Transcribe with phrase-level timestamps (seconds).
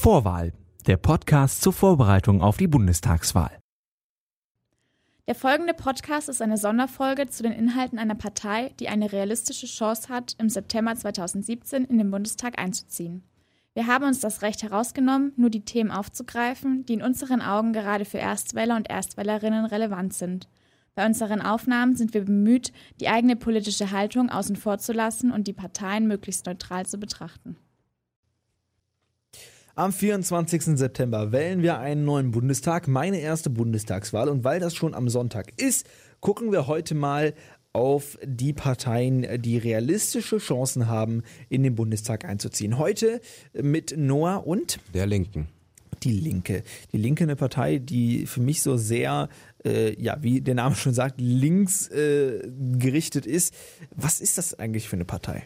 [0.00, 0.52] Vorwahl,
[0.86, 3.58] der Podcast zur Vorbereitung auf die Bundestagswahl.
[5.26, 10.08] Der folgende Podcast ist eine Sonderfolge zu den Inhalten einer Partei, die eine realistische Chance
[10.08, 13.24] hat, im September 2017 in den Bundestag einzuziehen.
[13.74, 18.04] Wir haben uns das Recht herausgenommen, nur die Themen aufzugreifen, die in unseren Augen gerade
[18.04, 20.48] für Erstwähler und Erstwählerinnen relevant sind.
[20.94, 25.48] Bei unseren Aufnahmen sind wir bemüht, die eigene politische Haltung außen vor zu lassen und
[25.48, 27.56] die Parteien möglichst neutral zu betrachten.
[29.78, 30.76] Am 24.
[30.76, 34.28] September wählen wir einen neuen Bundestag, meine erste Bundestagswahl.
[34.28, 37.32] Und weil das schon am Sonntag ist, gucken wir heute mal
[37.72, 42.76] auf die Parteien, die realistische Chancen haben, in den Bundestag einzuziehen.
[42.76, 43.20] Heute
[43.52, 45.46] mit Noah und der Linken.
[46.02, 46.64] Die Linke.
[46.92, 49.28] Die Linke eine Partei, die für mich so sehr,
[49.64, 53.54] äh, ja, wie der Name schon sagt, links äh, gerichtet ist.
[53.94, 55.44] Was ist das eigentlich für eine Partei?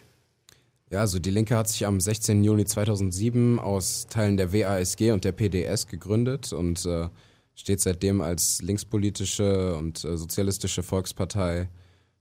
[0.92, 2.44] Ja, also die Linke hat sich am 16.
[2.44, 7.08] Juni 2007 aus Teilen der WASG und der PDS gegründet und äh,
[7.54, 11.70] steht seitdem als linkspolitische und äh, sozialistische Volkspartei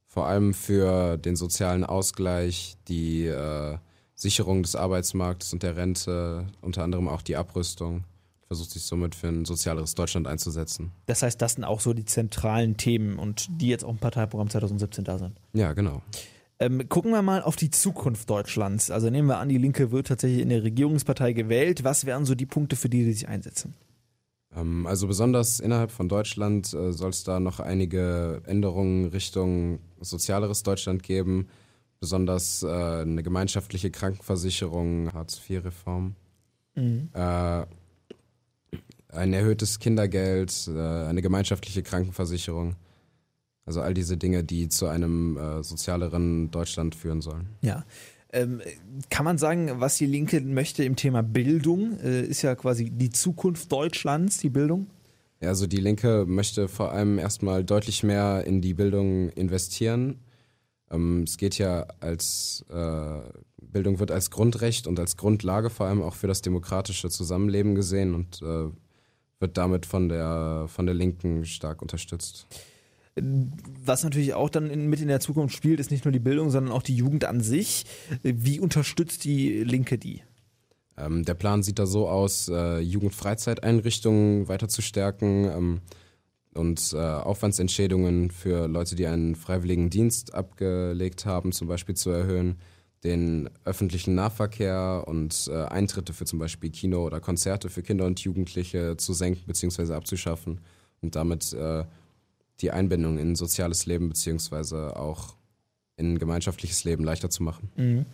[0.08, 3.78] vor allem für den sozialen Ausgleich, die äh,
[4.16, 8.06] Sicherung des Arbeitsmarktes und der Rente, unter anderem auch die Abrüstung
[8.48, 10.92] versucht sich somit für ein sozialeres Deutschland einzusetzen.
[11.08, 14.50] Das heißt, das sind auch so die zentralen Themen und die jetzt auch im Parteiprogramm
[14.50, 15.38] 2017 da sind.
[15.54, 16.02] Ja, genau.
[16.62, 18.92] Ähm, gucken wir mal auf die Zukunft Deutschlands.
[18.92, 21.84] Also nehmen wir an, die Linke wird tatsächlich in der Regierungspartei gewählt.
[21.84, 23.74] Was wären so die Punkte, für die sie sich einsetzen?
[24.56, 30.62] Ähm, also besonders innerhalb von Deutschland äh, soll es da noch einige Änderungen Richtung sozialeres
[30.62, 31.48] Deutschland geben.
[32.00, 36.16] Besonders äh, eine gemeinschaftliche Krankenversicherung, Hartz-IV-Reform.
[36.76, 37.10] Mhm.
[37.14, 37.66] Äh,
[39.10, 42.78] ein erhöhtes Kindergeld, eine gemeinschaftliche Krankenversicherung.
[43.72, 47.48] Also all diese Dinge, die zu einem äh, sozialeren Deutschland führen sollen.
[47.62, 47.86] Ja.
[48.34, 48.60] Ähm,
[49.10, 51.98] kann man sagen, was die Linke möchte im Thema Bildung?
[52.02, 54.88] Äh, ist ja quasi die Zukunft Deutschlands, die Bildung?
[55.40, 60.20] Ja, also die Linke möchte vor allem erstmal deutlich mehr in die Bildung investieren.
[60.90, 63.20] Ähm, es geht ja als äh,
[63.62, 68.16] Bildung wird als Grundrecht und als Grundlage vor allem auch für das demokratische Zusammenleben gesehen
[68.16, 68.70] und äh,
[69.40, 72.48] wird damit von der von der Linken stark unterstützt.
[73.16, 76.50] Was natürlich auch dann in, mit in der Zukunft spielt, ist nicht nur die Bildung,
[76.50, 77.86] sondern auch die Jugend an sich.
[78.24, 80.22] Wie unterstützt die Linke die?
[80.98, 85.82] Ähm, der Plan sieht da so aus, äh, Jugendfreizeiteinrichtungen weiter zu stärken ähm,
[86.54, 92.60] und äh, Aufwandsentschädigungen für Leute, die einen freiwilligen Dienst abgelegt haben, zum Beispiel zu erhöhen,
[93.04, 98.20] den öffentlichen Nahverkehr und äh, Eintritte für zum Beispiel Kino oder Konzerte für Kinder und
[98.20, 99.94] Jugendliche zu senken bzw.
[99.94, 100.60] abzuschaffen
[101.02, 101.86] und damit äh,
[102.62, 105.36] die Einbindung in soziales Leben beziehungsweise auch
[105.98, 107.70] in gemeinschaftliches Leben leichter zu machen.
[107.76, 108.06] Mhm.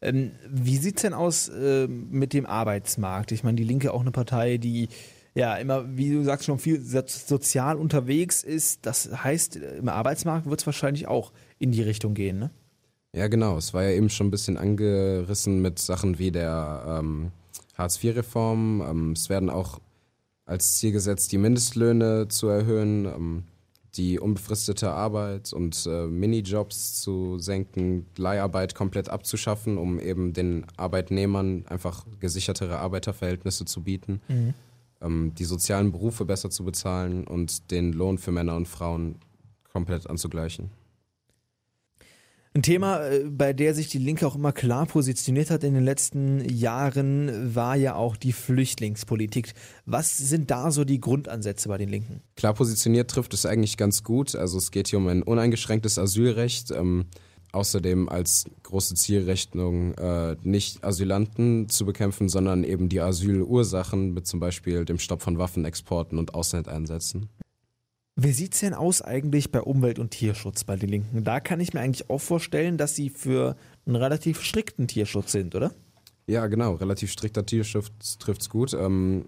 [0.00, 3.32] Ähm, wie sieht es denn aus äh, mit dem Arbeitsmarkt?
[3.32, 4.88] Ich meine, die Linke auch eine Partei, die
[5.34, 8.86] ja immer, wie du sagst, schon viel sozial unterwegs ist.
[8.86, 12.50] Das heißt, im Arbeitsmarkt wird es wahrscheinlich auch in die Richtung gehen, ne?
[13.12, 13.56] Ja, genau.
[13.56, 17.32] Es war ja eben schon ein bisschen angerissen mit Sachen wie der ähm,
[17.74, 18.82] Hartz-IV-Reform.
[18.86, 19.80] Ähm, es werden auch
[20.44, 23.46] als Ziel gesetzt, die Mindestlöhne zu erhöhen.
[23.96, 31.64] Die unbefristete Arbeit und äh, Minijobs zu senken, Leiharbeit komplett abzuschaffen, um eben den Arbeitnehmern
[31.66, 34.54] einfach gesichertere Arbeiterverhältnisse zu bieten, mhm.
[35.00, 39.16] ähm, die sozialen Berufe besser zu bezahlen und den Lohn für Männer und Frauen
[39.72, 40.70] komplett anzugleichen.
[42.56, 45.84] Ein Thema, äh, bei der sich die Linke auch immer klar positioniert hat in den
[45.84, 49.52] letzten Jahren, war ja auch die Flüchtlingspolitik.
[49.84, 52.22] Was sind da so die Grundansätze bei den Linken?
[52.34, 54.34] Klar positioniert trifft es eigentlich ganz gut.
[54.34, 56.70] Also es geht hier um ein uneingeschränktes Asylrecht.
[56.70, 57.04] Ähm,
[57.52, 64.40] außerdem als große Zielrechnung äh, nicht Asylanten zu bekämpfen, sondern eben die Asylursachen mit zum
[64.40, 67.28] Beispiel dem Stopp von Waffenexporten und Auslandeinsätzen.
[68.18, 71.22] Wie sieht es denn aus eigentlich bei Umwelt- und Tierschutz bei den Linken?
[71.22, 75.54] Da kann ich mir eigentlich auch vorstellen, dass sie für einen relativ strikten Tierschutz sind,
[75.54, 75.72] oder?
[76.26, 76.74] Ja, genau.
[76.74, 78.72] Relativ strikter Tierschutz trifft es gut.
[78.72, 79.26] Ähm,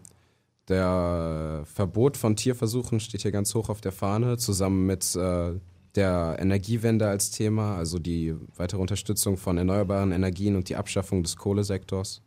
[0.68, 5.52] der Verbot von Tierversuchen steht hier ganz hoch auf der Fahne, zusammen mit äh,
[5.94, 11.36] der Energiewende als Thema, also die weitere Unterstützung von erneuerbaren Energien und die Abschaffung des
[11.36, 12.22] Kohlesektors.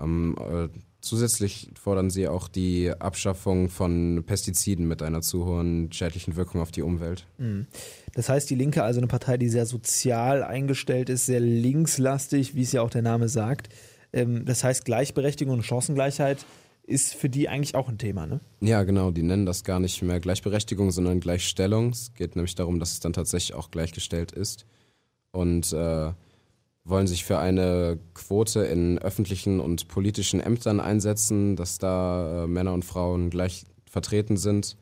[0.00, 0.68] Ähm, äh,
[1.00, 6.70] zusätzlich fordern sie auch die Abschaffung von Pestiziden mit einer zu hohen schädlichen Wirkung auf
[6.70, 7.26] die Umwelt.
[7.38, 7.66] Mhm.
[8.14, 12.62] Das heißt, die Linke, also eine Partei, die sehr sozial eingestellt ist, sehr linkslastig, wie
[12.62, 13.68] es ja auch der Name sagt.
[14.12, 16.44] Ähm, das heißt, Gleichberechtigung und Chancengleichheit
[16.82, 18.40] ist für die eigentlich auch ein Thema, ne?
[18.60, 19.12] Ja, genau.
[19.12, 21.90] Die nennen das gar nicht mehr Gleichberechtigung, sondern Gleichstellung.
[21.90, 24.66] Es geht nämlich darum, dass es dann tatsächlich auch gleichgestellt ist.
[25.30, 26.12] Und äh,
[26.84, 32.72] wollen sich für eine Quote in öffentlichen und politischen Ämtern einsetzen, dass da äh, Männer
[32.72, 34.76] und Frauen gleich vertreten sind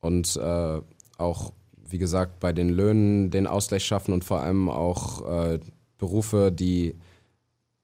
[0.00, 0.80] und äh,
[1.18, 1.52] auch,
[1.88, 5.60] wie gesagt, bei den Löhnen den Ausgleich schaffen und vor allem auch äh,
[5.98, 6.96] Berufe, die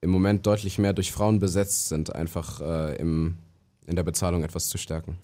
[0.01, 3.37] im Moment deutlich mehr durch Frauen besetzt sind, einfach äh, im,
[3.85, 5.17] in der Bezahlung etwas zu stärken.